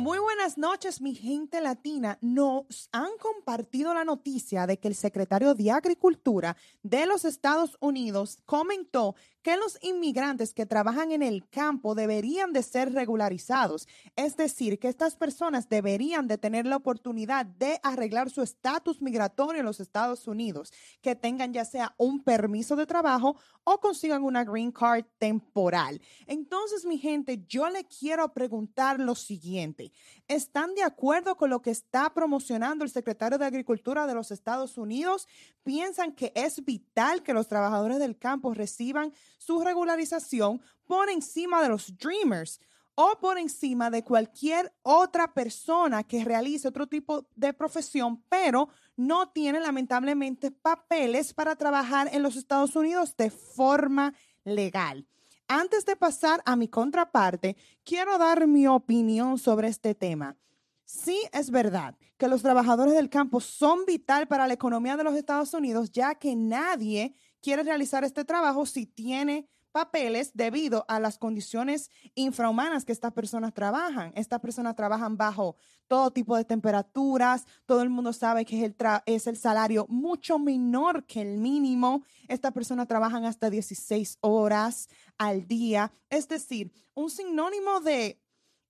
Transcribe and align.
Muy 0.00 0.18
buenas 0.18 0.56
noches, 0.56 1.02
mi 1.02 1.14
gente 1.14 1.60
latina. 1.60 2.16
Nos 2.22 2.88
han 2.90 3.10
compartido 3.20 3.92
la 3.92 4.02
noticia 4.02 4.66
de 4.66 4.78
que 4.78 4.88
el 4.88 4.94
secretario 4.94 5.54
de 5.54 5.70
Agricultura 5.70 6.56
de 6.82 7.04
los 7.04 7.26
Estados 7.26 7.76
Unidos 7.80 8.38
comentó 8.46 9.14
que 9.42 9.56
los 9.56 9.78
inmigrantes 9.82 10.54
que 10.54 10.66
trabajan 10.66 11.12
en 11.12 11.22
el 11.22 11.48
campo 11.48 11.94
deberían 11.94 12.52
de 12.52 12.62
ser 12.62 12.92
regularizados, 12.92 13.88
es 14.16 14.36
decir, 14.36 14.78
que 14.78 14.88
estas 14.88 15.16
personas 15.16 15.68
deberían 15.68 16.26
de 16.26 16.38
tener 16.38 16.66
la 16.66 16.76
oportunidad 16.76 17.46
de 17.46 17.80
arreglar 17.82 18.30
su 18.30 18.42
estatus 18.42 19.00
migratorio 19.00 19.60
en 19.60 19.66
los 19.66 19.80
Estados 19.80 20.26
Unidos, 20.28 20.72
que 21.00 21.16
tengan 21.16 21.52
ya 21.52 21.64
sea 21.64 21.94
un 21.96 22.22
permiso 22.22 22.76
de 22.76 22.86
trabajo 22.86 23.36
o 23.64 23.78
consigan 23.78 24.24
una 24.24 24.44
green 24.44 24.72
card 24.72 25.04
temporal. 25.18 26.00
Entonces, 26.26 26.84
mi 26.84 26.98
gente, 26.98 27.44
yo 27.48 27.68
le 27.68 27.84
quiero 27.84 28.32
preguntar 28.32 29.00
lo 29.00 29.14
siguiente. 29.14 29.92
¿Están 30.28 30.74
de 30.74 30.82
acuerdo 30.82 31.36
con 31.36 31.50
lo 31.50 31.62
que 31.62 31.70
está 31.70 32.12
promocionando 32.12 32.84
el 32.84 32.90
secretario 32.90 33.38
de 33.38 33.46
Agricultura 33.46 34.06
de 34.06 34.14
los 34.14 34.30
Estados 34.30 34.78
Unidos? 34.78 35.28
¿Piensan 35.62 36.12
que 36.12 36.32
es 36.34 36.64
vital 36.64 37.22
que 37.22 37.34
los 37.34 37.48
trabajadores 37.48 37.98
del 37.98 38.18
campo 38.18 38.54
reciban 38.54 39.12
su 39.40 39.60
regularización 39.64 40.60
por 40.86 41.08
encima 41.08 41.62
de 41.62 41.70
los 41.70 41.96
Dreamers? 41.96 42.60
o 43.02 43.18
por 43.18 43.38
encima 43.38 43.88
de 43.90 44.04
cualquier 44.04 44.74
otra 44.82 45.32
persona 45.32 46.04
que 46.04 46.22
realice 46.22 46.68
otro 46.68 46.86
tipo 46.86 47.26
de 47.34 47.54
profesión, 47.54 48.22
pero 48.28 48.68
no 48.94 49.30
tiene 49.30 49.58
lamentablemente 49.58 50.50
papeles 50.50 51.32
para 51.32 51.56
trabajar 51.56 52.10
en 52.12 52.22
los 52.22 52.36
Estados 52.36 52.76
Unidos 52.76 53.16
de 53.16 53.30
forma 53.30 54.12
legal. 54.44 55.06
Antes 55.48 55.86
de 55.86 55.96
pasar 55.96 56.42
a 56.44 56.56
mi 56.56 56.68
contraparte, 56.68 57.56
quiero 57.84 58.18
dar 58.18 58.46
mi 58.46 58.66
opinión 58.66 59.38
sobre 59.38 59.68
este 59.68 59.94
tema. 59.94 60.36
Sí 60.84 61.18
es 61.32 61.50
verdad 61.50 61.96
que 62.18 62.28
los 62.28 62.42
trabajadores 62.42 62.92
del 62.92 63.08
campo 63.08 63.40
son 63.40 63.86
vital 63.86 64.28
para 64.28 64.46
la 64.46 64.54
economía 64.54 64.98
de 64.98 65.04
los 65.04 65.14
Estados 65.14 65.54
Unidos, 65.54 65.90
ya 65.90 66.16
que 66.16 66.36
nadie 66.36 67.14
quiere 67.40 67.62
realizar 67.62 68.04
este 68.04 68.24
trabajo 68.24 68.66
si 68.66 68.86
tiene 68.86 69.48
papeles 69.70 70.32
debido 70.34 70.84
a 70.88 71.00
las 71.00 71.18
condiciones 71.18 71.90
infrahumanas 72.14 72.84
que 72.84 72.92
estas 72.92 73.12
personas 73.12 73.54
trabajan. 73.54 74.12
Estas 74.16 74.40
personas 74.40 74.74
trabajan 74.74 75.16
bajo 75.16 75.56
todo 75.86 76.10
tipo 76.10 76.36
de 76.36 76.44
temperaturas, 76.44 77.46
todo 77.66 77.82
el 77.82 77.90
mundo 77.90 78.12
sabe 78.12 78.44
que 78.44 78.58
es 78.58 78.64
el, 78.64 78.76
es 79.06 79.26
el 79.26 79.36
salario 79.36 79.86
mucho 79.88 80.38
menor 80.38 81.06
que 81.06 81.20
el 81.22 81.38
mínimo. 81.38 82.04
Estas 82.28 82.52
personas 82.52 82.88
trabajan 82.88 83.24
hasta 83.24 83.50
16 83.50 84.18
horas 84.20 84.88
al 85.18 85.46
día, 85.46 85.92
es 86.08 86.28
decir, 86.28 86.72
un 86.94 87.10
sinónimo 87.10 87.80
de 87.80 88.20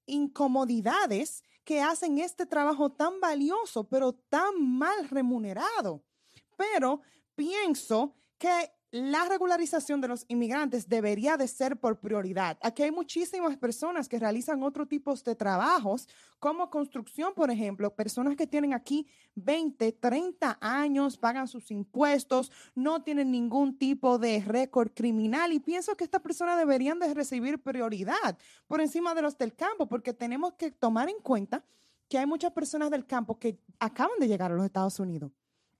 incomodidades 0.07 1.43
que 1.65 1.81
hacen 1.81 2.19
este 2.19 2.47
trabajo 2.47 2.91
tan 2.91 3.21
valioso, 3.21 3.85
pero 3.85 4.13
tan 4.13 4.79
mal 4.79 5.09
remunerado. 5.09 6.03
Pero 6.57 7.01
pienso 7.35 8.20
que 8.41 8.73
la 8.91 9.27
regularización 9.27 10.01
de 10.01 10.09
los 10.09 10.25
inmigrantes 10.29 10.89
debería 10.89 11.37
de 11.37 11.47
ser 11.47 11.77
por 11.77 12.01
prioridad. 12.01 12.59
Aquí 12.63 12.83
hay 12.83 12.91
muchísimas 12.91 13.57
personas 13.59 14.09
que 14.09 14.19
realizan 14.19 14.63
otro 14.63 14.87
tipo 14.87 15.15
de 15.15 15.37
trabajos, 15.37 16.09
como 16.41 16.71
construcción, 16.71 17.35
por 17.35 17.51
ejemplo, 17.51 17.95
personas 17.95 18.35
que 18.37 18.47
tienen 18.47 18.73
aquí 18.73 19.07
20, 19.37 19.93
30 19.93 20.59
años, 20.61 21.19
pagan 21.19 21.49
sus 21.49 21.71
impuestos, 21.71 22.51
no 22.75 23.03
tienen 23.03 23.31
ningún 23.31 23.79
tipo 23.79 24.19
de 24.19 24.41
récord 24.41 24.91
criminal 24.93 25.53
y 25.53 25.61
pienso 25.61 25.95
que 25.95 26.05
estas 26.05 26.23
personas 26.23 26.59
deberían 26.59 26.99
de 26.99 27.13
recibir 27.13 27.63
prioridad 27.63 28.39
por 28.67 28.81
encima 28.81 29.15
de 29.15 29.23
los 29.23 29.37
del 29.37 29.55
campo, 29.55 29.87
porque 29.87 30.15
tenemos 30.15 30.55
que 30.55 30.71
tomar 30.71 31.11
en 31.11 31.21
cuenta 31.21 31.63
que 32.09 32.19
hay 32.19 32.27
muchas 32.27 32.53
personas 32.53 32.91
del 32.91 33.07
campo 33.07 33.39
que 33.39 33.61
acaban 33.79 34.19
de 34.19 34.29
llegar 34.29 34.51
a 34.51 34.55
los 34.55 34.65
Estados 34.65 34.99
Unidos 34.99 35.31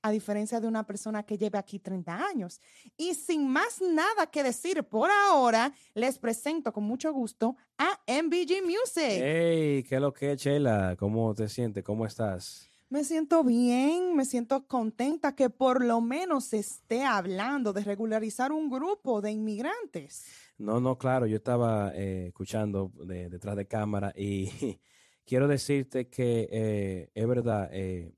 a 0.03 0.11
diferencia 0.11 0.61
de 0.61 0.69
una 0.69 0.87
persona 0.87 1.23
que 1.23 1.37
lleve 1.37 1.59
aquí 1.59 1.79
30 1.79 2.27
años. 2.27 2.61
Y 2.97 3.15
sin 3.15 3.49
más 3.49 3.81
nada 3.81 4.27
que 4.31 4.43
decir 4.43 4.85
por 4.85 5.11
ahora, 5.11 5.73
les 5.95 6.19
presento 6.19 6.73
con 6.73 6.85
mucho 6.85 7.13
gusto 7.13 7.57
a 7.79 8.01
MBG 8.07 8.63
Music. 8.65 9.21
Hey, 9.23 9.85
¿qué 9.89 9.97
es 9.97 10.01
lo 10.01 10.13
que, 10.13 10.37
Chela? 10.37 10.97
¿Cómo 10.99 11.35
te 11.35 11.49
sientes? 11.49 11.85
¿Cómo 11.85 12.07
estás? 12.07 12.71
Me 12.91 13.05
siento 13.05 13.45
bien, 13.45 14.17
me 14.17 14.25
siento 14.25 14.67
contenta 14.67 15.37
que 15.37 15.49
por 15.49 15.85
lo 15.85 16.01
menos 16.01 16.47
se 16.47 16.59
esté 16.59 17.05
hablando 17.05 17.73
de 17.73 17.85
regularizar 17.85 18.51
un 18.51 18.69
grupo 18.69 19.21
de 19.21 19.31
inmigrantes. 19.31 20.27
No, 20.59 20.81
no, 20.81 20.99
claro, 20.99 21.27
yo 21.27 21.37
estaba 21.37 21.93
eh, 21.95 22.27
escuchando 22.27 22.91
detrás 23.07 23.55
de 23.55 23.69
cámara 23.69 24.13
y 24.17 24.51
quiero 25.25 25.47
decirte 25.47 26.09
que 26.09 26.49
eh, 26.51 27.11
es 27.15 27.29
verdad, 27.29 27.71
eh, 27.73 28.13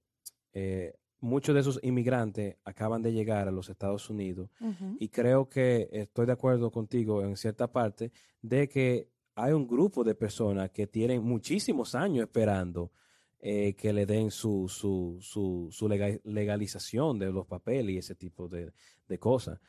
muchos 1.22 1.54
de 1.54 1.60
esos 1.60 1.78
inmigrantes 1.82 2.56
acaban 2.64 3.00
de 3.00 3.12
llegar 3.12 3.48
a 3.48 3.52
los 3.52 3.70
Estados 3.70 4.10
Unidos 4.10 4.50
y 4.98 5.08
creo 5.08 5.48
que 5.48 5.88
estoy 5.92 6.26
de 6.26 6.32
acuerdo 6.32 6.70
contigo 6.70 7.22
en 7.22 7.36
cierta 7.36 7.72
parte 7.72 8.12
de 8.42 8.68
que 8.68 9.08
hay 9.34 9.52
un 9.52 9.66
grupo 9.66 10.04
de 10.04 10.14
personas 10.14 10.70
que 10.70 10.86
tienen 10.86 11.22
muchísimos 11.22 11.94
años 11.94 12.24
esperando 12.24 12.90
eh, 13.40 13.74
que 13.74 13.92
le 13.92 14.04
den 14.04 14.30
su, 14.30 14.68
su, 14.68 15.18
su, 15.20 15.68
su 15.70 15.88
legalización 15.88 17.18
de 17.18 17.32
los 17.32 17.46
papeles 17.46 17.94
y 17.94 17.98
ese 17.98 18.14
tipo 18.14 18.48
de, 18.48 18.72
de 19.08 19.18
cosas. 19.18 19.60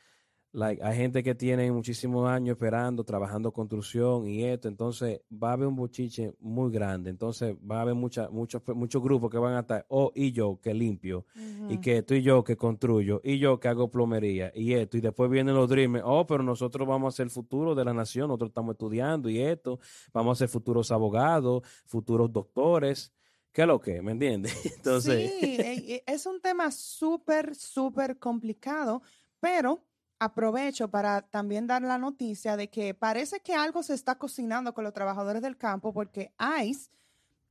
Like, 0.54 0.80
hay 0.84 0.96
gente 0.96 1.24
que 1.24 1.34
tiene 1.34 1.72
muchísimos 1.72 2.30
años 2.30 2.54
esperando, 2.54 3.02
trabajando 3.02 3.50
construcción 3.50 4.28
y 4.28 4.44
esto, 4.44 4.68
entonces 4.68 5.20
va 5.28 5.50
a 5.50 5.52
haber 5.54 5.66
un 5.66 5.74
bochiche 5.74 6.32
muy 6.38 6.70
grande, 6.70 7.10
entonces 7.10 7.56
va 7.68 7.78
a 7.78 7.80
haber 7.80 7.96
muchos, 7.96 8.30
muchos 8.30 9.02
grupos 9.02 9.32
que 9.32 9.38
van 9.38 9.54
a 9.54 9.60
estar, 9.60 9.84
oh, 9.88 10.12
y 10.14 10.30
yo 10.30 10.60
que 10.62 10.72
limpio, 10.72 11.26
y 11.68 11.78
que 11.78 12.04
tú 12.04 12.14
y 12.14 12.22
yo 12.22 12.44
que 12.44 12.56
construyo, 12.56 13.20
y 13.24 13.40
yo 13.40 13.58
que 13.58 13.66
hago 13.66 13.90
plomería, 13.90 14.52
y 14.54 14.74
esto, 14.74 14.96
y 14.96 15.00
después 15.00 15.28
vienen 15.28 15.56
los 15.56 15.68
dreamers, 15.68 16.04
oh, 16.06 16.24
pero 16.24 16.44
nosotros 16.44 16.86
vamos 16.86 17.12
a 17.12 17.16
ser 17.16 17.24
el 17.24 17.30
futuro 17.30 17.74
de 17.74 17.84
la 17.84 17.92
nación, 17.92 18.28
nosotros 18.28 18.50
estamos 18.50 18.74
estudiando 18.74 19.28
y 19.28 19.40
esto, 19.40 19.80
vamos 20.12 20.38
a 20.38 20.38
ser 20.38 20.48
futuros 20.48 20.92
abogados, 20.92 21.64
futuros 21.84 22.32
doctores. 22.32 23.12
¿Qué 23.50 23.62
es 23.62 23.66
lo 23.66 23.80
que? 23.80 24.02
¿Me 24.02 24.12
entiendes? 24.12 24.54
Entonces... 24.76 25.32
Sí, 25.40 25.56
e, 25.56 25.94
e, 25.94 26.04
es 26.06 26.26
un 26.26 26.40
tema 26.40 26.70
súper, 26.70 27.56
súper 27.56 28.20
complicado, 28.20 29.02
pero 29.40 29.82
aprovecho 30.18 30.90
para 30.90 31.22
también 31.22 31.66
dar 31.66 31.82
la 31.82 31.98
noticia 31.98 32.56
de 32.56 32.68
que 32.68 32.94
parece 32.94 33.40
que 33.40 33.54
algo 33.54 33.82
se 33.82 33.94
está 33.94 34.16
cocinando 34.16 34.74
con 34.74 34.84
los 34.84 34.92
trabajadores 34.92 35.42
del 35.42 35.56
campo 35.56 35.92
porque 35.92 36.32
ICE 36.62 36.90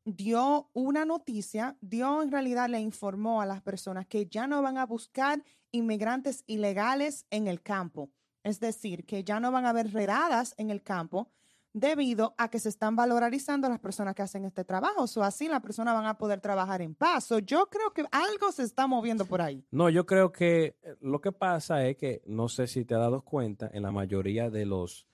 dio 0.05 0.69
una 0.73 1.05
noticia, 1.05 1.77
dio 1.81 2.21
en 2.21 2.31
realidad 2.31 2.69
le 2.69 2.79
informó 2.79 3.41
a 3.41 3.45
las 3.45 3.61
personas 3.61 4.05
que 4.07 4.25
ya 4.25 4.47
no 4.47 4.61
van 4.61 4.77
a 4.77 4.85
buscar 4.85 5.43
inmigrantes 5.71 6.43
ilegales 6.47 7.25
en 7.29 7.47
el 7.47 7.61
campo. 7.61 8.09
Es 8.43 8.59
decir, 8.59 9.05
que 9.05 9.23
ya 9.23 9.39
no 9.39 9.51
van 9.51 9.65
a 9.65 9.69
haber 9.69 9.93
redadas 9.93 10.53
en 10.57 10.69
el 10.69 10.83
campo, 10.83 11.29
debido 11.73 12.35
a 12.37 12.49
que 12.49 12.59
se 12.59 12.69
están 12.69 12.95
valorizando 12.95 13.67
las 13.67 13.79
personas 13.79 14.13
que 14.15 14.21
hacen 14.21 14.45
este 14.45 14.63
trabajo. 14.63 15.03
O 15.03 15.23
así 15.23 15.47
las 15.47 15.61
personas 15.61 15.95
van 15.95 16.05
a 16.05 16.17
poder 16.17 16.39
trabajar 16.39 16.81
en 16.81 16.95
paz. 16.95 17.29
yo 17.45 17.67
creo 17.67 17.91
que 17.91 18.05
algo 18.11 18.51
se 18.51 18.63
está 18.63 18.87
moviendo 18.87 19.25
por 19.25 19.41
ahí. 19.41 19.65
No, 19.71 19.89
yo 19.89 20.05
creo 20.05 20.31
que 20.31 20.77
eh, 20.81 20.95
lo 21.01 21.19
que 21.19 21.31
pasa 21.31 21.85
es 21.87 21.97
que, 21.97 22.21
no 22.25 22.47
sé 22.47 22.67
si 22.67 22.85
te 22.85 22.93
has 22.93 23.01
dado 23.01 23.21
cuenta, 23.21 23.69
en 23.73 23.83
la 23.83 23.91
mayoría 23.91 24.49
de 24.49 24.65
los 24.65 25.07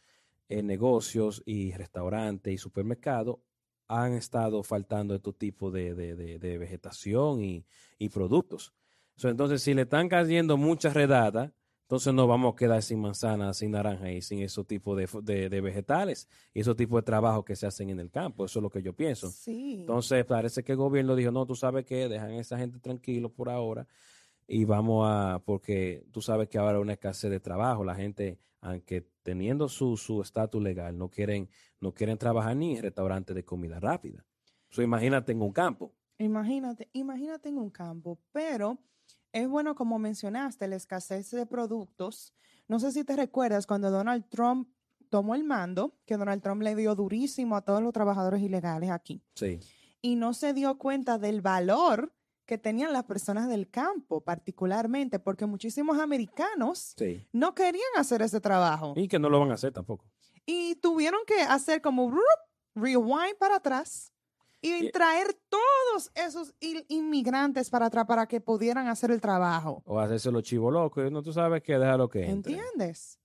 eh, 0.50 0.62
negocios 0.62 1.42
y 1.46 1.72
restaurantes 1.72 2.54
y 2.54 2.58
supermercados 2.58 3.38
han 3.88 4.14
estado 4.14 4.62
faltando 4.62 5.16
estos 5.16 5.36
tipos 5.36 5.74
de, 5.74 5.96
de, 5.96 6.58
vegetación 6.60 7.42
y, 7.42 7.66
y 7.98 8.10
productos. 8.10 8.76
entonces, 9.24 9.64
si 9.64 9.74
le 9.74 9.82
están 9.84 10.08
cayendo 10.10 10.58
muchas 10.58 10.94
redadas, 10.94 11.52
entonces 11.90 12.14
no 12.14 12.28
vamos 12.28 12.54
a 12.54 12.56
quedar 12.56 12.84
sin 12.84 13.02
manzanas, 13.02 13.58
sin 13.58 13.72
naranja 13.72 14.12
y 14.12 14.22
sin 14.22 14.44
esos 14.44 14.68
tipos 14.68 14.96
de, 14.96 15.50
vegetales 15.60 16.30
y 16.54 16.60
esos 16.60 16.76
tipos 16.76 17.02
de 17.02 17.04
trabajos 17.04 17.44
que 17.44 17.56
se 17.56 17.66
hacen 17.66 17.90
en 17.90 18.00
el 18.00 18.12
campo. 18.12 18.46
Eso 18.46 18.60
es 18.60 18.64
lo 18.64 18.70
que 18.70 18.84
yo 18.84 18.94
pienso. 18.94 19.32
Entonces 19.48 20.24
parece 20.24 20.64
que 20.64 20.74
el 20.74 20.78
gobierno 20.78 21.16
dijo, 21.16 21.32
no, 21.32 21.48
tú 21.48 21.56
sabes 21.56 21.86
que 21.86 22.08
dejan 22.08 22.30
a 22.30 22.40
esa 22.40 22.60
gente 22.60 22.78
tranquilo 22.78 23.34
por 23.34 23.50
ahora 23.50 23.88
y 24.48 24.66
vamos 24.66 25.08
a, 25.10 25.42
porque 25.44 26.06
tú 26.12 26.22
sabes 26.22 26.48
que 26.48 26.60
ahora 26.60 26.78
hay 26.78 26.82
una 26.84 26.94
escasez 26.94 27.32
de 27.32 27.40
trabajo. 27.40 27.84
La 27.84 27.96
gente, 27.96 28.38
aunque 28.62 29.10
teniendo 29.24 29.68
su 29.68 30.22
estatus 30.22 30.62
legal, 30.62 30.96
no 30.96 31.10
quieren, 31.10 31.50
no 31.80 31.92
quieren 31.92 32.20
trabajar 32.20 32.56
ni 32.56 32.78
en 32.78 32.84
restaurantes 32.84 33.36
de 33.36 33.44
comida 33.44 33.80
rápida. 33.80 34.24
Eso 34.70 34.84
imagínate 34.84 35.32
en 35.32 35.42
un 35.42 35.52
campo. 35.52 35.92
Imagínate, 36.20 36.88
imagínate 36.94 37.50
en 37.50 37.58
un 37.58 37.72
campo, 37.72 38.20
pero 38.32 38.78
es 39.32 39.48
bueno, 39.48 39.76
como 39.76 40.00
mencionaste, 40.00 40.68
la 40.68 40.76
escasez 40.76 41.32
de 41.32 41.46
productos. 41.46 42.34
No 42.68 42.80
sé 42.80 42.92
si 42.92 43.04
te 43.04 43.16
recuerdas 43.16 43.68
cuando 43.68 43.92
Donald 43.92 44.26
Trump 44.30 44.70
tomó 45.10 45.36
el 45.36 45.44
mando, 45.44 45.96
que 46.06 46.18
Donald 46.18 46.42
Trump 46.42 46.62
le 46.62 46.76
dio 46.76 46.96
durísimo 46.96 47.56
a 47.56 47.62
todos 47.62 47.82
los 47.82 47.94
trabajadores 47.94 48.42
ilegales 48.42 48.92
aquí. 48.92 49.24
Sí. 49.36 49.60
Y 50.02 50.16
no 50.16 50.34
se 50.34 50.54
dio 50.54 50.78
cuenta 50.78 51.18
del 51.18 51.42
valor 51.42 52.14
que 52.46 52.58
tenían 52.58 52.94
las 52.94 53.04
personas 53.04 53.48
del 53.48 53.70
campo, 53.70 54.22
particularmente, 54.22 55.20
porque 55.20 55.46
muchísimos 55.46 56.00
americanos 56.00 56.96
no 57.32 57.54
querían 57.54 57.90
hacer 57.96 58.24
ese 58.24 58.42
trabajo. 58.42 58.94
Y 58.96 59.08
que 59.08 59.20
no 59.20 59.30
lo 59.30 59.40
van 59.40 59.52
a 59.52 59.54
hacer 59.54 59.72
tampoco. 59.72 60.06
Y 60.46 60.76
tuvieron 60.78 61.22
que 61.28 61.42
hacer 61.42 61.82
como 61.82 62.12
rewind 62.74 63.38
para 63.38 63.58
atrás 63.58 64.12
Y, 64.62 64.92
traer 64.92 65.38
todos 65.48 66.12
esos 66.16 66.54
inmigrantes 66.90 67.70
para 67.70 67.86
atrás 67.86 68.06
para 68.06 68.28
que 68.28 68.42
pudieran 68.42 68.88
hacer 68.88 69.12
el 69.12 69.22
trabajo. 69.22 69.82
O 69.86 70.00
hacerse 70.00 70.32
los 70.32 70.44
chivos 70.44 70.74
locos. 70.74 71.12
No, 71.12 71.22
tú 71.22 71.32
sabes 71.32 71.64
que 71.64 71.78
déjalo 71.78 72.10
que 72.10 72.26
entre. 72.26 72.54
¿Entiendes? 72.54 73.20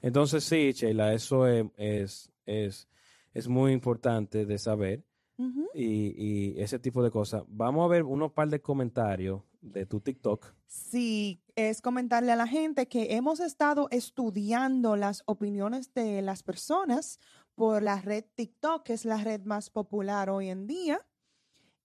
Entonces 0.00 0.44
sí, 0.44 0.72
Sheila, 0.72 1.12
eso 1.12 1.46
es, 1.46 1.66
es, 1.76 2.32
es, 2.46 2.88
es 3.34 3.48
muy 3.48 3.72
importante 3.72 4.46
de 4.46 4.58
saber 4.58 5.04
Ujú. 5.36 5.68
y, 5.74 6.14
y 6.54 6.60
ese 6.60 6.78
tipo 6.78 7.02
de 7.02 7.10
cosas. 7.10 7.42
Vamos 7.48 7.84
a 7.84 7.88
ver 7.88 8.04
unos 8.04 8.32
par 8.32 8.48
de 8.48 8.60
comentarios 8.60 9.42
de 9.60 9.86
tu 9.86 10.00
TikTok. 10.00 10.54
Sí, 10.66 11.42
es 11.56 11.80
comentarle 11.80 12.32
a 12.32 12.36
la 12.36 12.46
gente 12.46 12.86
que 12.86 13.16
hemos 13.16 13.40
estado 13.40 13.88
estudiando 13.90 14.96
las 14.96 15.22
opiniones 15.26 15.92
de 15.94 16.22
las 16.22 16.42
personas 16.42 17.18
por 17.58 17.82
la 17.82 18.00
red 18.00 18.24
TikTok, 18.36 18.84
que 18.84 18.92
es 18.92 19.04
la 19.04 19.16
red 19.16 19.42
más 19.42 19.68
popular 19.68 20.30
hoy 20.30 20.48
en 20.48 20.68
día. 20.68 21.04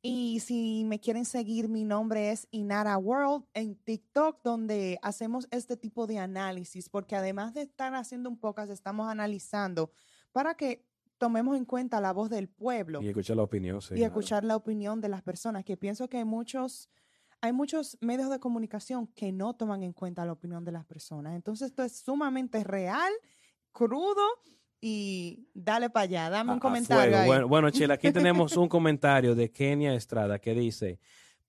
Y 0.03 0.39
si 0.41 0.83
me 0.85 0.99
quieren 0.99 1.25
seguir, 1.25 1.67
mi 1.67 1.83
nombre 1.83 2.29
es 2.29 2.47
Inara 2.51 2.95
World 2.99 3.45
en 3.55 3.75
TikTok, 3.75 4.43
donde 4.43 4.99
hacemos 5.01 5.47
este 5.49 5.75
tipo 5.75 6.05
de 6.05 6.19
análisis, 6.19 6.89
porque 6.89 7.15
además 7.15 7.55
de 7.55 7.63
estar 7.63 7.95
haciendo 7.95 8.29
un 8.29 8.37
podcast, 8.37 8.69
estamos 8.71 9.09
analizando 9.09 9.91
para 10.31 10.53
que 10.53 10.85
tomemos 11.17 11.57
en 11.57 11.65
cuenta 11.65 11.99
la 11.99 12.13
voz 12.13 12.29
del 12.29 12.49
pueblo 12.49 13.01
Y 13.01 13.07
escuchar 13.07 13.37
la 13.37 13.43
opinión. 13.43 13.81
sí, 13.81 13.95
y 13.95 13.97
claro. 13.97 14.07
escuchar 14.07 14.43
la 14.43 14.55
opinión 14.55 15.01
de 15.01 15.09
las 15.09 15.23
personas, 15.23 15.63
que 15.65 15.75
pienso 15.75 16.07
que 16.07 16.17
hay 16.17 16.25
muchos, 16.25 16.87
hay 17.41 17.51
muchos 17.51 17.97
medios 17.99 18.29
de 18.29 18.39
comunicación 18.39 19.07
que 19.07 19.31
no 19.31 19.55
toman 19.55 19.81
en 19.81 19.93
cuenta 19.93 20.23
la 20.23 20.33
opinión 20.33 20.63
de 20.65 20.71
las 20.71 20.85
personas. 20.85 21.33
Entonces 21.33 21.69
esto 21.69 21.81
es 21.81 21.97
sumamente 21.97 22.63
real, 22.63 23.11
crudo 23.71 24.21
y 24.85 25.47
dale 25.53 25.89
para 25.89 26.03
allá, 26.03 26.29
dame 26.29 26.51
un 26.51 26.57
a 26.57 26.59
comentario. 26.59 27.17
ahí. 27.17 27.25
Bueno, 27.25 27.47
bueno, 27.47 27.69
Sheila, 27.69 27.93
aquí 27.93 28.11
tenemos 28.11 28.57
un 28.57 28.67
comentario 28.67 29.33
de 29.33 29.49
Kenia 29.49 29.93
Estrada 29.93 30.39
que 30.39 30.53
dice, 30.53 30.99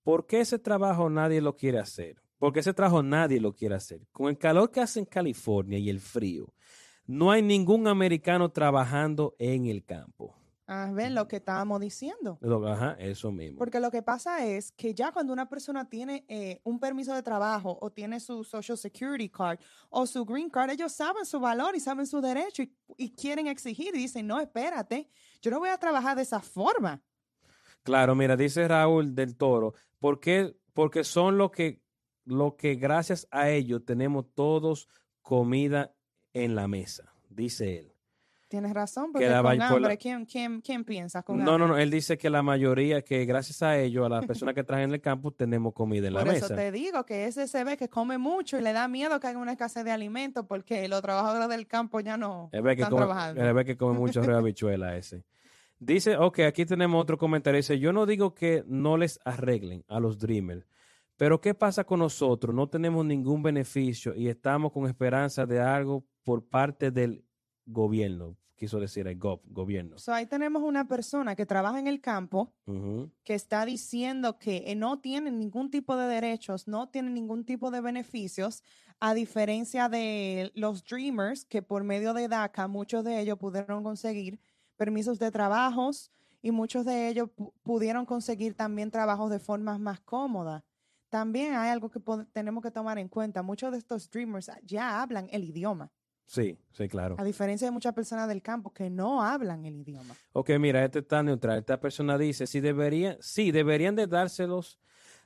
¿por 0.03 0.25
qué 0.25 0.39
ese 0.39 0.57
trabajo 0.57 1.09
nadie 1.09 1.41
lo 1.41 1.53
quiere 1.53 1.79
hacer? 1.79 2.15
Porque 2.39 2.61
ese 2.61 2.73
trabajo 2.73 3.03
nadie 3.03 3.41
lo 3.41 3.51
quiere 3.51 3.75
hacer. 3.75 4.07
Con 4.13 4.29
el 4.29 4.37
calor 4.37 4.71
que 4.71 4.79
hace 4.79 4.99
en 4.99 5.05
California 5.05 5.77
y 5.77 5.89
el 5.89 5.99
frío, 5.99 6.53
no 7.07 7.29
hay 7.29 7.41
ningún 7.41 7.89
americano 7.89 8.51
trabajando 8.51 9.35
en 9.37 9.65
el 9.65 9.83
campo. 9.83 10.33
Ah, 10.67 10.89
ven 10.91 11.13
lo 11.13 11.27
que 11.27 11.35
estábamos 11.35 11.79
diciendo. 11.79 12.39
Lo- 12.41 12.67
Ajá, 12.67 12.93
eso 12.99 13.31
mismo. 13.31 13.59
Porque 13.59 13.79
lo 13.79 13.91
que 13.91 14.01
pasa 14.01 14.43
es 14.45 14.71
que 14.71 14.95
ya 14.95 15.11
cuando 15.11 15.31
una 15.31 15.47
persona 15.47 15.87
tiene 15.87 16.25
eh, 16.27 16.59
un 16.63 16.79
permiso 16.79 17.13
de 17.13 17.21
trabajo 17.21 17.77
o 17.79 17.91
tiene 17.91 18.19
su 18.19 18.43
Social 18.43 18.75
Security 18.77 19.29
Card 19.29 19.59
o 19.89 20.07
su 20.07 20.25
Green 20.25 20.49
Card, 20.49 20.71
ellos 20.71 20.91
saben 20.91 21.23
su 21.25 21.39
valor 21.39 21.75
y 21.75 21.79
saben 21.79 22.07
su 22.07 22.19
derecho 22.19 22.63
y, 22.63 22.75
y 22.97 23.11
quieren 23.11 23.45
exigir 23.45 23.93
y 23.95 23.99
dicen, 23.99 24.25
no, 24.25 24.39
espérate, 24.39 25.07
yo 25.41 25.51
no 25.51 25.59
voy 25.59 25.69
a 25.69 25.77
trabajar 25.77 26.15
de 26.15 26.23
esa 26.23 26.39
forma. 26.39 27.03
Claro, 27.83 28.15
mira, 28.15 28.35
dice 28.35 28.67
Raúl 28.67 29.13
del 29.13 29.35
Toro, 29.37 29.75
¿por 29.99 30.19
qué? 30.19 30.57
Porque 30.73 31.03
son 31.03 31.37
lo 31.37 31.51
que, 31.51 31.83
lo 32.23 32.55
que 32.57 32.73
gracias 32.73 33.27
a 33.29 33.51
ellos 33.51 33.85
tenemos 33.85 34.25
todos 34.33 34.89
comida 35.21 35.93
en 36.33 36.55
la 36.55 36.67
mesa, 36.67 37.13
dice 37.29 37.77
él. 37.77 37.94
Tienes 38.55 38.73
razón, 38.73 39.11
porque 39.11 39.27
la 39.29 39.41
con 39.41 39.61
hambre, 39.61 39.97
¿quién, 39.97 40.25
quién, 40.25 40.61
quién 40.61 40.85
piensa 40.85 41.23
con 41.23 41.37
No, 41.39 41.43
no, 41.43 41.51
hambre? 41.51 41.67
no, 41.67 41.77
él 41.77 41.91
dice 41.91 42.17
que 42.17 42.29
la 42.29 42.41
mayoría, 42.41 43.01
que 43.01 43.25
gracias 43.25 43.61
a 43.63 43.77
ellos, 43.77 44.05
a 44.05 44.09
las 44.09 44.25
personas 44.27 44.55
que 44.55 44.63
trabajan 44.63 44.89
en 44.89 44.93
el 44.95 45.01
campo, 45.01 45.31
tenemos 45.31 45.73
comida 45.73 46.07
en 46.07 46.13
la 46.13 46.21
Por 46.21 46.29
eso 46.33 46.45
mesa. 46.45 46.55
te 46.55 46.71
digo 46.71 47.05
que 47.05 47.25
ese 47.25 47.47
se 47.47 47.63
ve 47.65 47.75
que 47.75 47.89
come 47.89 48.17
mucho 48.17 48.57
y 48.57 48.61
le 48.61 48.71
da 48.71 48.87
miedo 48.87 49.19
que 49.19 49.27
haya 49.27 49.37
una 49.37 49.51
escasez 49.51 49.83
de 49.83 49.91
alimentos 49.91 50.45
porque 50.47 50.87
los 50.87 51.01
trabajadores 51.01 51.49
del 51.49 51.67
campo 51.67 51.99
ya 51.99 52.15
no 52.17 52.49
Él 52.53 52.61
ve 52.61 52.75
que 52.77 52.83
están 52.83 52.91
come, 52.91 53.05
trabajando. 53.05 53.41
él 53.43 53.53
ve 53.53 53.65
que 53.65 53.75
come 53.77 53.99
mucho 53.99 54.21
río 54.21 54.37
habichuela 54.37 54.95
ese. 54.95 55.25
Dice, 55.77 56.15
ok, 56.15 56.39
aquí 56.47 56.65
tenemos 56.65 57.01
otro 57.01 57.17
comentario. 57.17 57.57
Dice, 57.57 57.77
yo 57.77 57.91
no 57.91 58.05
digo 58.05 58.33
que 58.33 58.63
no 58.65 58.95
les 58.95 59.19
arreglen 59.25 59.83
a 59.89 59.99
los 59.99 60.17
Dreamers, 60.17 60.65
pero 61.17 61.41
¿qué 61.41 61.53
pasa 61.53 61.83
con 61.83 61.99
nosotros? 61.99 62.55
No 62.55 62.67
tenemos 62.69 63.05
ningún 63.05 63.43
beneficio 63.43 64.15
y 64.15 64.29
estamos 64.29 64.71
con 64.71 64.85
esperanza 64.87 65.45
de 65.45 65.59
algo 65.59 66.05
por 66.23 66.47
parte 66.47 66.91
del 66.91 67.25
gobierno. 67.65 68.37
Quiso 68.55 68.79
decir 68.79 69.05
el 69.07 69.17
gov, 69.17 69.41
gobierno. 69.45 69.97
So, 69.97 70.13
ahí 70.13 70.25
tenemos 70.27 70.63
una 70.63 70.87
persona 70.87 71.35
que 71.35 71.45
trabaja 71.45 71.77
en 71.79 71.87
el 71.87 71.99
campo 71.99 72.53
Ujú. 72.65 73.11
que 73.23 73.33
está 73.33 73.65
diciendo 73.65 74.39
que 74.39 74.63
eh, 74.67 74.75
no 74.75 74.99
tienen 74.99 75.39
ningún 75.39 75.69
tipo 75.69 75.97
de 75.97 76.07
derechos, 76.07 76.67
no 76.67 76.87
tienen 76.89 77.13
ningún 77.13 77.43
tipo 77.43 77.69
de 77.69 77.81
beneficios, 77.81 78.63
a 79.01 79.13
diferencia 79.13 79.89
de 79.89 80.51
los 80.55 80.85
Dreamers, 80.85 81.43
que 81.43 81.61
por 81.61 81.83
medio 81.83 82.13
de 82.13 82.29
DACA 82.29 82.67
muchos 82.69 83.03
de 83.03 83.19
ellos 83.19 83.37
pudieron 83.37 83.83
conseguir 83.83 84.39
permisos 84.77 85.19
de 85.19 85.31
trabajos 85.31 86.11
y 86.41 86.51
muchos 86.51 86.85
de 86.85 87.09
ellos 87.09 87.29
pu- 87.35 87.51
pudieron 87.61 88.05
conseguir 88.05 88.53
también 88.55 88.89
trabajos 88.91 89.29
de 89.31 89.39
formas 89.39 89.79
más 89.79 89.99
cómodas. 89.99 90.63
También 91.09 91.55
hay 91.55 91.69
algo 91.71 91.89
que 91.89 91.99
tenemos 92.31 92.63
que 92.63 92.71
tomar 92.71 92.97
en 92.99 93.07
cuenta. 93.09 93.41
Muchos 93.43 93.71
de 93.71 93.77
estos 93.79 94.09
Dreamers 94.09 94.49
ya 94.63 95.01
hablan 95.01 95.27
el 95.31 95.43
idioma, 95.43 95.91
Sí, 96.25 96.57
sí, 96.71 96.87
claro. 96.87 97.15
a 97.19 97.23
diferencia 97.23 97.67
de 97.67 97.71
muchas 97.71 97.93
personas 97.93 98.27
del 98.27 98.41
campo 98.41 98.73
que 98.73 98.89
no 98.89 99.21
hablan 99.21 99.63
el 99.65 99.75
idioma. 99.75 100.15
Ok, 100.33 100.51
mira, 100.59 100.83
este 100.83 100.99
está 100.99 101.21
neutral. 101.21 101.59
Esta 101.59 101.79
persona 101.79 102.17
dice, 102.17 102.47
sí 102.47 102.59
deberían, 102.59 103.17
sí, 103.21 103.51
deberían 103.51 103.95
de 103.95 104.07
dárselos 104.07 104.79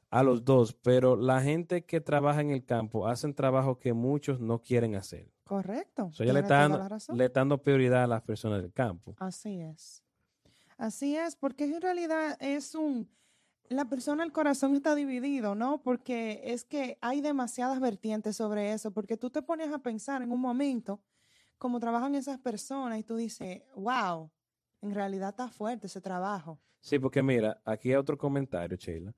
a 0.10 0.24
los 0.24 0.44
dos, 0.44 0.74
pero 0.74 1.16
la 1.16 1.42
gente 1.42 1.86
que 1.86 2.02
trabaja 2.02 2.42
en 2.42 2.50
el 2.50 2.66
campo 2.66 3.08
hacen 3.08 3.34
trabajo 3.34 3.80
que 3.80 3.94
muchos 3.94 4.40
no 4.40 4.62
quieren 4.62 4.96
hacer. 4.96 5.32
Correcto. 5.44 6.12
So, 6.12 6.24
ella 6.24 6.34
le 6.34 6.42
está, 6.42 6.68
dando, 6.68 6.98
le 7.16 7.26
está 7.26 7.40
dando 7.40 7.62
prioridad 7.62 8.04
a 8.04 8.08
las 8.08 8.22
personas 8.22 8.62
del 8.62 8.74
campo. 8.74 9.16
Así 9.20 9.62
es. 9.62 10.04
Así 10.78 11.16
es, 11.16 11.36
porque 11.36 11.66
en 11.66 11.82
realidad 11.82 12.38
es 12.40 12.76
un... 12.76 13.10
La 13.70 13.86
persona, 13.86 14.24
el 14.24 14.32
corazón 14.32 14.76
está 14.76 14.96
dividido, 14.96 15.56
¿no? 15.56 15.82
Porque 15.82 16.42
es 16.44 16.66
que 16.66 16.98
hay 17.02 17.22
demasiadas 17.22 17.80
vertientes 17.80 18.36
sobre 18.36 18.74
eso, 18.74 18.92
porque 18.92 19.16
tú 19.16 19.30
te 19.30 19.42
pones 19.42 19.72
a 19.72 19.80
pensar 19.80 20.22
en 20.22 20.32
un 20.32 20.42
momento 20.42 21.00
cómo 21.60 21.80
trabajan 21.80 22.16
esas 22.16 22.40
personas 22.40 23.00
y 23.00 23.04
tú 23.04 23.16
dices, 23.16 23.62
wow, 23.76 24.32
en 24.82 24.96
realidad 24.96 25.30
está 25.30 25.50
fuerte 25.50 25.88
ese 25.88 26.02
trabajo. 26.02 26.60
Sí, 26.82 26.98
porque 26.98 27.22
mira, 27.22 27.62
aquí 27.64 27.90
hay 27.90 27.96
otro 27.96 28.18
comentario, 28.18 28.78
Sheila, 28.78 29.14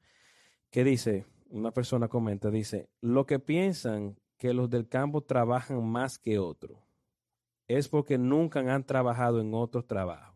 que 0.70 0.84
dice, 0.84 1.26
una 1.50 1.72
persona 1.72 2.08
comenta, 2.08 2.50
dice, 2.50 2.90
lo 3.00 3.26
que 3.26 3.40
piensan 3.40 4.18
que 4.38 4.54
los 4.54 4.70
del 4.70 4.88
campo 4.88 5.22
trabajan 5.22 5.86
más 5.86 6.18
que 6.18 6.40
otros 6.40 6.78
es 7.68 7.88
porque 7.88 8.18
nunca 8.18 8.60
han 8.60 8.84
trabajado 8.84 9.40
en 9.40 9.54
otros 9.54 9.86
trabajos. 9.86 10.31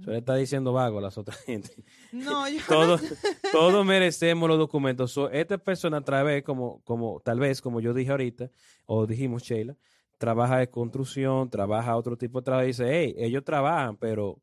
Eso 0.00 0.10
le 0.10 0.18
está 0.18 0.34
diciendo 0.34 0.72
vago 0.72 0.98
a 0.98 1.02
las 1.02 1.18
otras 1.18 1.38
gente. 1.42 1.70
No, 2.12 2.48
yo 2.48 2.60
todos, 2.66 3.02
todos 3.52 3.84
merecemos 3.84 4.48
los 4.48 4.58
documentos. 4.58 5.12
So, 5.12 5.30
esta 5.30 5.58
persona, 5.58 5.98
a 5.98 6.04
través, 6.04 6.42
como, 6.42 6.80
como, 6.82 7.20
tal 7.20 7.40
vez, 7.40 7.60
como 7.60 7.80
yo 7.80 7.92
dije 7.92 8.10
ahorita, 8.10 8.50
o 8.86 9.06
dijimos, 9.06 9.42
Sheila, 9.42 9.76
trabaja 10.18 10.58
de 10.58 10.70
construcción, 10.70 11.50
trabaja 11.50 11.96
otro 11.96 12.16
tipo 12.16 12.40
de 12.40 12.44
trabajo. 12.44 12.64
y 12.64 12.68
Dice, 12.68 12.86
hey, 12.88 13.14
ellos 13.18 13.44
trabajan, 13.44 13.96
pero 13.96 14.40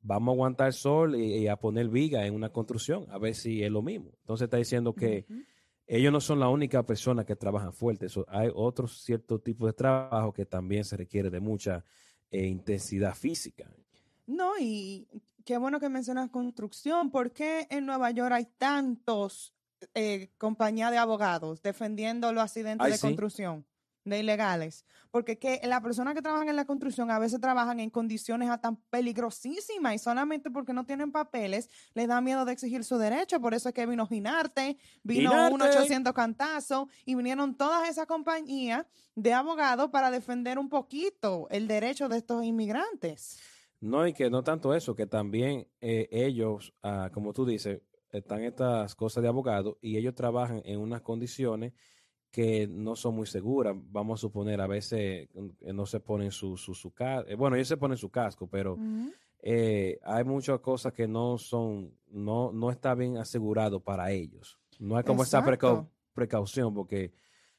vamos 0.00 0.32
a 0.32 0.34
aguantar 0.34 0.72
sol 0.72 1.16
y, 1.16 1.38
y 1.38 1.48
a 1.48 1.56
poner 1.56 1.88
viga 1.88 2.24
en 2.26 2.34
una 2.34 2.50
construcción, 2.50 3.06
a 3.10 3.18
ver 3.18 3.34
si 3.34 3.62
es 3.62 3.70
lo 3.70 3.82
mismo. 3.82 4.12
Entonces 4.20 4.44
está 4.44 4.56
diciendo 4.56 4.94
que 4.94 5.26
ellos 5.88 6.12
no 6.12 6.20
son 6.20 6.40
la 6.40 6.48
única 6.48 6.84
persona 6.84 7.24
que 7.24 7.36
trabajan 7.36 7.72
fuerte. 7.72 8.08
So, 8.08 8.24
hay 8.28 8.50
otros 8.54 9.02
ciertos 9.02 9.42
tipos 9.42 9.68
de 9.68 9.72
trabajo 9.72 10.32
que 10.32 10.46
también 10.46 10.84
se 10.84 10.96
requiere 10.96 11.30
de 11.30 11.40
mucha 11.40 11.84
eh, 12.30 12.46
intensidad 12.46 13.14
física. 13.14 13.70
No, 14.26 14.52
y 14.58 15.08
qué 15.44 15.56
bueno 15.56 15.80
que 15.80 15.88
mencionas 15.88 16.30
construcción. 16.30 17.10
¿Por 17.10 17.32
qué 17.32 17.66
en 17.70 17.86
Nueva 17.86 18.10
York 18.10 18.32
hay 18.32 18.46
tantos 18.58 19.54
eh, 19.94 20.30
compañías 20.38 20.90
de 20.90 20.98
abogados 20.98 21.62
defendiendo 21.62 22.32
los 22.32 22.44
accidentes 22.44 22.84
Ay, 22.84 22.92
de 22.92 22.98
sí. 22.98 23.02
construcción, 23.06 23.64
de 24.04 24.18
ilegales? 24.18 24.84
Porque 25.12 25.38
que 25.38 25.60
las 25.64 25.80
personas 25.80 26.14
que 26.14 26.22
trabajan 26.22 26.48
en 26.48 26.56
la 26.56 26.64
construcción 26.64 27.10
a 27.10 27.18
veces 27.20 27.40
trabajan 27.40 27.78
en 27.78 27.88
condiciones 27.88 28.50
hasta 28.50 28.76
peligrosísimas 28.90 29.94
y 29.94 29.98
solamente 29.98 30.50
porque 30.50 30.72
no 30.72 30.84
tienen 30.84 31.12
papeles 31.12 31.70
les 31.94 32.08
da 32.08 32.20
miedo 32.20 32.44
de 32.44 32.52
exigir 32.52 32.82
su 32.84 32.98
derecho. 32.98 33.40
Por 33.40 33.54
eso 33.54 33.68
es 33.68 33.74
que 33.74 33.86
vino 33.86 34.06
Ginarte, 34.08 34.76
vino 35.04 35.30
Ginarte. 35.30 35.54
un 35.54 35.62
800 35.62 36.12
Cantazo 36.12 36.88
y 37.04 37.14
vinieron 37.14 37.56
todas 37.56 37.88
esas 37.88 38.06
compañías 38.06 38.84
de 39.14 39.32
abogados 39.32 39.90
para 39.90 40.10
defender 40.10 40.58
un 40.58 40.68
poquito 40.68 41.46
el 41.50 41.68
derecho 41.68 42.08
de 42.08 42.18
estos 42.18 42.44
inmigrantes. 42.44 43.38
No, 43.80 44.06
y 44.06 44.12
que 44.12 44.30
no 44.30 44.42
tanto 44.42 44.74
eso, 44.74 44.94
que 44.94 45.06
también 45.06 45.68
eh, 45.80 46.08
ellos, 46.10 46.72
ah, 46.82 47.10
como 47.12 47.32
tú 47.32 47.44
dices, 47.44 47.82
están 48.10 48.42
estas 48.42 48.94
cosas 48.94 49.22
de 49.22 49.28
abogado 49.28 49.78
y 49.82 49.96
ellos 49.96 50.14
trabajan 50.14 50.62
en 50.64 50.80
unas 50.80 51.02
condiciones 51.02 51.72
que 52.30 52.66
no 52.66 52.96
son 52.96 53.14
muy 53.14 53.26
seguras. 53.26 53.74
Vamos 53.90 54.20
a 54.20 54.22
suponer, 54.22 54.60
a 54.60 54.66
veces 54.66 55.28
eh, 55.34 55.72
no 55.72 55.86
se 55.86 56.00
ponen 56.00 56.30
su, 56.32 56.56
su, 56.56 56.74
su 56.74 56.90
casco. 56.92 57.28
Bueno, 57.36 57.56
ellos 57.56 57.68
se 57.68 57.76
ponen 57.76 57.96
su 57.98 58.10
casco, 58.10 58.46
pero 58.48 58.76
eh, 59.42 59.98
hay 60.02 60.24
muchas 60.24 60.60
cosas 60.60 60.92
que 60.92 61.06
no 61.06 61.38
son, 61.38 61.92
no, 62.08 62.52
no 62.52 62.70
está 62.70 62.94
bien 62.94 63.18
asegurado 63.18 63.80
para 63.80 64.10
ellos. 64.10 64.58
No 64.78 64.96
hay 64.96 65.04
como 65.04 65.22
esa 65.22 65.40
precau- 65.58 65.88
precaución, 66.14 66.74
porque 66.74 67.12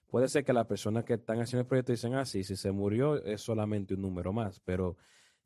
puede 0.08 0.28
ser 0.28 0.44
que 0.44 0.54
las 0.54 0.66
personas 0.66 1.04
que 1.06 1.14
están 1.14 1.40
haciendo 1.40 1.62
el 1.62 1.68
proyecto 1.68 1.92
dicen, 1.92 2.16
ah, 2.16 2.26
sí, 2.26 2.44
si 2.44 2.56
se 2.56 2.72
murió 2.72 3.24
es 3.24 3.42
solamente 3.42 3.94
un 3.94 4.02
número 4.02 4.34
más, 4.34 4.60
pero 4.60 4.98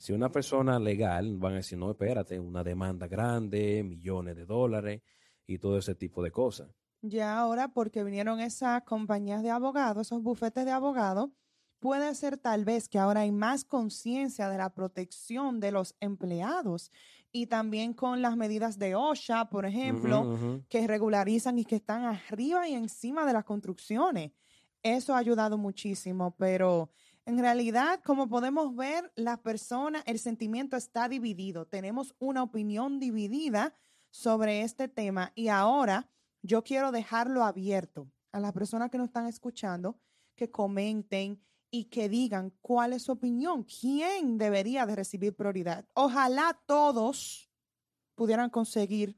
Si 0.01 0.13
una 0.13 0.31
persona 0.31 0.79
legal 0.79 1.38
van 1.38 1.53
a 1.53 1.55
decir, 1.58 1.77
no, 1.77 1.91
espérate, 1.91 2.39
una 2.39 2.63
demanda 2.63 3.05
grande, 3.05 3.84
millones 3.84 4.36
de 4.36 4.48
dólares 4.48 5.03
y 5.46 5.60
todo 5.60 5.77
ese 5.77 5.93
tipo 5.93 6.24
de 6.24 6.31
cosas. 6.31 6.72
Ya 7.03 7.38
ahora, 7.38 7.67
porque 7.67 8.03
vinieron 8.03 8.39
esas 8.39 8.81
compañías 8.81 9.43
de 9.43 9.51
abogados, 9.51 10.08
esos 10.08 10.24
bufetes 10.24 10.65
de 10.65 10.72
abogados, 10.72 11.29
puede 11.79 12.15
ser 12.15 12.39
tal 12.39 12.65
vez 12.65 12.89
que 12.89 12.98
ahora 12.98 13.20
hay 13.22 13.31
más 13.31 13.63
conciencia 13.63 14.50
de 14.50 14.58
la 14.58 14.74
protección 14.74 15.60
de 15.60 15.72
los 15.72 15.96
empleados 16.00 16.91
y 17.31 17.46
también 17.46 17.93
con 17.93 18.24
las 18.24 18.36
medidas 18.36 18.79
de 18.79 18.96
OSHA, 18.96 19.51
por 19.51 19.67
ejemplo, 19.67 20.63
que 20.67 20.88
regularizan 20.88 21.60
y 21.60 21.65
que 21.65 21.75
están 21.75 22.05
arriba 22.05 22.67
y 22.67 22.74
encima 22.74 23.24
de 23.27 23.34
las 23.34 23.43
construcciones. 23.43 24.31
Eso 24.81 25.13
ha 25.13 25.20
ayudado 25.20 25.60
muchísimo, 25.60 26.36
pero 26.39 26.89
en 27.25 27.40
realidad, 27.40 28.01
como 28.04 28.28
podemos 28.28 28.75
ver, 28.75 29.12
la 29.16 29.38
persona, 29.38 30.01
el 30.06 30.20
sentimiento 30.20 30.75
está 30.75 31.08
dividido. 31.08 31.66
Tenemos 31.66 32.16
una 32.20 32.44
opinión 32.44 33.00
dividida 33.00 33.75
sobre 34.10 34.62
este 34.62 34.88
tema 34.88 35.32
y 35.36 35.48
ahora 35.48 36.10
yo 36.42 36.63
quiero 36.63 36.92
dejarlo 36.92 37.44
abierto 37.44 38.12
a 38.32 38.40
las 38.40 38.54
personas 38.54 38.90
que 38.90 38.98
nos 38.98 39.08
están 39.08 39.28
escuchando, 39.28 40.00
que 40.36 40.50
comenten 40.50 41.42
y 41.70 41.86
que 41.86 42.10
digan 42.10 42.51
cuál 42.62 42.94
es 42.94 43.04
su 43.04 43.13
opinión, 43.13 43.63
quién 43.63 44.38
debería 44.38 44.86
de 44.86 44.96
recibir 44.96 45.36
prioridad. 45.36 45.86
Ojalá 45.94 46.60
todos 46.66 47.50
pudieran 48.16 48.50
conseguir 48.50 49.18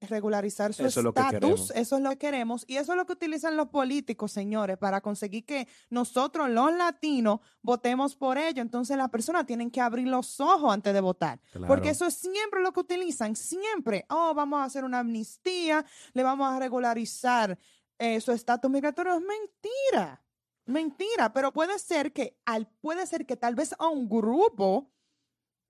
regularizar 0.00 0.74
su 0.74 0.84
es 0.84 0.96
estatus, 0.96 1.70
eso 1.74 1.96
es 1.96 2.02
lo 2.02 2.10
que 2.10 2.18
queremos 2.18 2.64
y 2.68 2.76
eso 2.76 2.92
es 2.92 2.96
lo 2.96 3.06
que 3.06 3.14
utilizan 3.14 3.56
los 3.56 3.68
políticos, 3.68 4.30
señores, 4.32 4.76
para 4.76 5.00
conseguir 5.00 5.44
que 5.46 5.68
nosotros 5.90 6.50
los 6.50 6.72
latinos 6.74 7.40
votemos 7.62 8.14
por 8.14 8.36
ello. 8.38 8.60
Entonces 8.62 8.96
las 8.96 9.08
personas 9.10 9.46
tienen 9.46 9.70
que 9.70 9.80
abrir 9.80 10.06
los 10.08 10.38
ojos 10.40 10.72
antes 10.72 10.92
de 10.92 11.00
votar, 11.00 11.40
Claro. 11.52 11.66
porque 11.66 11.90
eso 11.90 12.06
es 12.06 12.14
siempre 12.14 12.60
lo 12.60 12.72
que 12.72 12.80
utilizan, 12.80 13.34
siempre. 13.36 14.04
Oh, 14.10 14.34
vamos 14.34 14.60
a 14.60 14.64
hacer 14.64 14.84
una 14.84 14.98
amnistía, 14.98 15.84
le 16.12 16.22
vamos 16.22 16.52
a 16.52 16.58
regularizar 16.58 17.58
eh, 17.98 18.20
su 18.20 18.32
estatus 18.32 18.70
migratorio. 18.70 19.14
Es 19.14 19.22
mentira, 19.22 20.22
mentira, 20.66 21.32
pero 21.32 21.52
puede 21.52 21.78
ser 21.78 22.12
que 22.12 22.38
al, 22.44 22.66
puede 22.80 23.06
ser 23.06 23.24
que 23.24 23.36
tal 23.36 23.54
vez 23.54 23.74
a 23.78 23.88
un 23.88 24.08
grupo, 24.08 24.92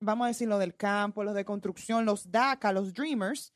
vamos 0.01 0.25
a 0.25 0.27
decir 0.27 0.47
lo 0.49 0.57
del 0.59 0.75
campo, 0.75 1.23
los 1.23 1.33
de 1.33 1.45
construcción, 1.45 2.05
los 2.05 2.29
DACA, 2.29 2.73
los 2.73 2.93
Dreamers, 2.93 3.53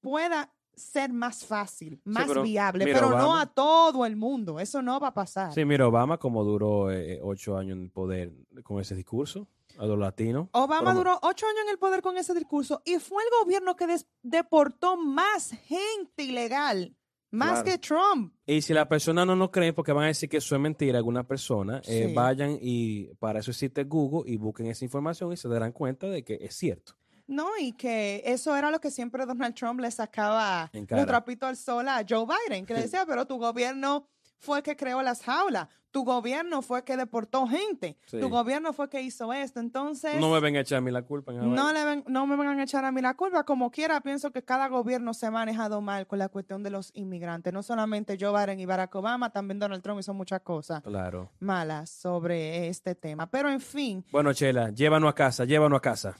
pueda 0.00 0.52
ser 0.74 1.12
más 1.12 1.44
fácil, 1.44 2.00
más 2.04 2.26
pero 2.26 2.42
viable, 2.42 2.84
pero 2.86 3.10
no 3.10 3.36
a 3.36 3.46
todo 3.46 4.06
el 4.06 4.16
mundo. 4.16 4.58
Eso 4.60 4.80
no 4.80 4.98
va 4.98 5.08
a 5.08 5.14
pasar. 5.14 5.52
Sí, 5.52 5.64
mira, 5.64 5.86
Obama 5.86 6.16
como 6.18 6.42
duró 6.42 6.90
eh, 6.90 7.20
ocho 7.22 7.56
años 7.58 7.76
en 7.76 7.82
el 7.84 7.90
poder 7.90 8.32
con 8.62 8.80
ese 8.80 8.94
discurso 8.94 9.46
a 9.78 9.84
los 9.84 9.98
latinos. 9.98 10.48
Obama 10.52 10.90
Pero- 10.92 10.94
duró 10.94 11.18
ocho 11.22 11.46
años 11.46 11.60
en 11.64 11.70
el 11.70 11.78
poder 11.78 12.00
con 12.00 12.16
ese 12.16 12.32
discurso 12.34 12.80
y 12.86 12.96
fue 12.98 13.22
el 13.22 13.28
gobierno 13.44 13.76
que 13.76 13.86
deportó 14.22 14.96
más 14.96 15.50
gente 15.66 16.22
ilegal, 16.22 16.96
más 17.30 17.62
Claro. 17.62 17.64
que 17.64 17.78
Trump. 17.78 18.34
Y 18.46 18.62
si 18.62 18.72
las 18.72 18.86
personas 18.86 19.26
no 19.26 19.36
nos 19.36 19.50
creen 19.50 19.74
porque 19.74 19.92
van 19.92 20.04
a 20.04 20.08
decir 20.08 20.28
que 20.30 20.38
eso 20.38 20.54
es 20.54 20.60
mentira, 20.62 20.96
alguna 20.98 21.24
persona, 21.26 21.82
eh, 21.86 22.12
vayan 22.14 22.56
y 22.60 23.06
para 23.16 23.40
eso 23.40 23.50
existe 23.50 23.84
Google 23.84 24.30
y 24.30 24.36
busquen 24.36 24.66
esa 24.68 24.84
información 24.84 25.32
y 25.32 25.36
se 25.36 25.48
darán 25.48 25.72
cuenta 25.72 26.06
de 26.06 26.24
que 26.24 26.38
es 26.40 26.54
cierto. 26.56 26.94
No, 27.30 27.48
y 27.58 27.72
que 27.72 28.22
eso 28.26 28.54
era 28.56 28.70
lo 28.70 28.80
que 28.80 28.90
siempre 28.90 29.24
Donald 29.24 29.54
Trump 29.54 29.80
le 29.80 29.90
sacaba 29.90 30.70
un 30.74 30.86
trapito 31.06 31.46
al 31.46 31.56
sol 31.56 31.88
a 31.88 32.04
Joe 32.08 32.26
Biden, 32.26 32.66
que 32.66 32.74
le 32.74 32.80
decía, 32.92 33.06
pero 33.06 33.26
tu 33.26 33.38
gobierno 33.38 34.04
fue 34.38 34.58
el 34.58 34.62
que 34.64 34.74
creó 34.76 35.02
las 35.02 35.22
jaulas, 35.22 35.68
tu 35.90 36.02
gobierno 36.04 36.62
fue 36.62 36.78
el 36.78 36.84
que 36.84 36.96
deportó 36.96 37.46
gente, 37.46 37.98
Sí. 38.06 38.18
tu 38.20 38.28
gobierno 38.30 38.72
fue 38.72 38.86
el 38.86 38.90
que 38.90 39.02
hizo 39.02 39.32
esto. 39.32 39.60
Entonces, 39.60 40.16
No 40.20 40.30
me 40.30 40.40
ven 40.40 40.56
a 40.56 40.60
echar 40.60 40.78
a 40.78 40.80
mí 40.80 40.90
la 40.90 41.02
culpa. 41.02 41.32
no, 41.32 41.72
le 41.72 41.84
ven- 41.84 42.04
no 42.06 42.26
me 42.26 42.36
van 42.36 42.58
a 42.58 42.62
echar 42.62 42.84
a 42.84 42.92
mí 42.92 43.02
la 43.02 43.14
culpa. 43.14 43.44
Como 43.44 43.70
quiera, 43.70 44.00
pienso 44.00 44.30
que 44.30 44.42
cada 44.42 44.68
gobierno 44.68 45.12
se 45.14 45.26
ha 45.26 45.30
manejado 45.30 45.80
mal 45.82 46.06
con 46.06 46.18
la 46.20 46.28
cuestión 46.30 46.62
de 46.62 46.70
los 46.70 46.90
inmigrantes. 46.94 47.52
No 47.52 47.62
solamente 47.62 48.16
Joe 48.18 48.32
Biden 48.32 48.60
y 48.60 48.66
Barack 48.66 48.94
Obama, 48.94 49.30
también 49.30 49.58
Donald 49.58 49.82
Trump 49.82 50.00
hizo 50.00 50.14
muchas 50.14 50.40
cosas 50.40 50.82
Claro. 50.82 51.30
malas 51.40 51.90
sobre 51.90 52.68
este 52.68 52.94
tema. 52.94 53.26
Pero 53.28 53.50
en 53.50 53.60
fin, 53.60 54.04
Bueno, 54.10 54.32
Chela, 54.32 54.70
llévanos 54.70 55.10
a 55.10 55.14
casa, 55.14 55.44
llévanos 55.44 55.76
a 55.78 55.82
casa. 55.82 56.16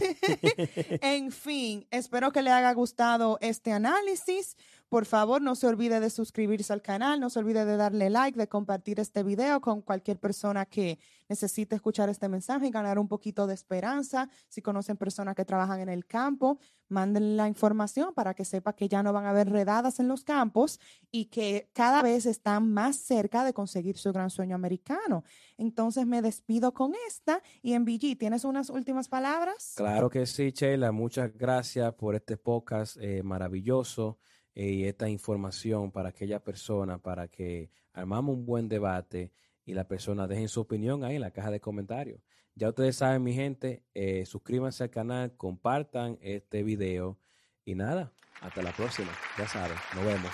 en 1.02 1.32
fin, 1.32 1.86
espero 1.90 2.32
que 2.32 2.42
le 2.42 2.50
haya 2.50 2.72
gustado 2.72 3.38
este 3.40 3.72
análisis. 3.72 4.56
Por 4.88 5.04
favor, 5.04 5.42
no 5.42 5.54
se 5.54 5.66
olvide 5.66 6.00
de 6.00 6.08
suscribirse 6.08 6.72
al 6.72 6.80
canal, 6.80 7.20
no 7.20 7.28
se 7.28 7.40
olvide 7.40 7.66
de 7.66 7.76
darle 7.76 8.08
like, 8.08 8.38
de 8.38 8.48
compartir 8.48 9.00
este 9.00 9.22
video 9.22 9.60
con 9.60 9.82
cualquier 9.82 10.18
persona 10.18 10.64
que 10.64 10.98
necesite 11.28 11.74
escuchar 11.74 12.08
este 12.08 12.26
mensaje 12.30 12.68
y 12.68 12.70
ganar 12.70 12.98
un 12.98 13.06
poquito 13.06 13.46
de 13.46 13.52
esperanza. 13.52 14.30
Si 14.48 14.62
conocen 14.62 14.96
personas 14.96 15.34
que 15.34 15.44
trabajan 15.44 15.80
en 15.80 15.90
el 15.90 16.06
campo, 16.06 16.58
manden 16.88 17.36
la 17.36 17.48
información 17.48 18.14
para 18.14 18.32
que 18.32 18.46
sepa 18.46 18.72
que 18.72 18.88
ya 18.88 19.02
no 19.02 19.12
van 19.12 19.26
a 19.26 19.30
haber 19.30 19.50
redadas 19.50 20.00
en 20.00 20.08
los 20.08 20.24
campos 20.24 20.80
y 21.10 21.26
que 21.26 21.68
cada 21.74 22.00
vez 22.02 22.24
están 22.24 22.72
más 22.72 22.96
cerca 22.96 23.44
de 23.44 23.52
conseguir 23.52 23.98
su 23.98 24.10
gran 24.10 24.30
sueño 24.30 24.54
americano. 24.54 25.22
Entonces 25.58 26.06
me 26.06 26.22
despido 26.22 26.72
con 26.72 26.94
esta 27.06 27.42
y 27.60 27.74
en 27.74 27.84
BG, 27.84 28.16
¿tienes 28.16 28.44
unas 28.44 28.70
últimas 28.70 29.08
palabras? 29.08 29.74
Claro 29.76 30.08
que 30.08 30.24
sí, 30.24 30.50
Sheila. 30.50 30.92
Muchas 30.92 31.30
gracias 31.36 31.92
por 31.92 32.14
este 32.14 32.38
podcast 32.38 32.96
eh, 32.98 33.22
maravilloso 33.22 34.18
y 34.58 34.86
esta 34.86 35.08
información 35.08 35.92
para 35.92 36.08
aquella 36.08 36.42
persona, 36.42 36.98
para 36.98 37.28
que 37.28 37.70
armamos 37.92 38.36
un 38.36 38.44
buen 38.44 38.68
debate 38.68 39.30
y 39.64 39.72
la 39.72 39.86
persona 39.86 40.26
dejen 40.26 40.48
su 40.48 40.60
opinión 40.60 41.04
ahí 41.04 41.14
en 41.14 41.20
la 41.20 41.30
caja 41.30 41.52
de 41.52 41.60
comentarios. 41.60 42.20
Ya 42.56 42.70
ustedes 42.70 42.96
saben, 42.96 43.22
mi 43.22 43.34
gente, 43.34 43.84
eh, 43.94 44.26
suscríbanse 44.26 44.82
al 44.82 44.90
canal, 44.90 45.36
compartan 45.36 46.18
este 46.20 46.64
video 46.64 47.18
y 47.64 47.76
nada, 47.76 48.12
hasta 48.40 48.62
la 48.62 48.72
próxima. 48.72 49.12
Ya 49.38 49.46
saben, 49.46 49.76
nos 49.94 50.04
vemos. 50.04 50.32